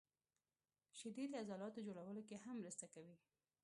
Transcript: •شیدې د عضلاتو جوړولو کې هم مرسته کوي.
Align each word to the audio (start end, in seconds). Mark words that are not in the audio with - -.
•شیدې 0.97 1.25
د 1.29 1.33
عضلاتو 1.41 1.85
جوړولو 1.87 2.21
کې 2.27 2.41
هم 2.43 2.55
مرسته 2.63 2.85
کوي. 2.93 3.15